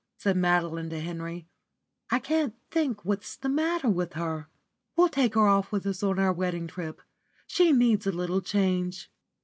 [0.17, 1.47] said Madeline to Henry.
[2.09, 4.49] "I can't think what's the matter with her.
[4.95, 7.03] We'll take her off with us on our wedding trip.
[7.45, 9.11] She needs a little change."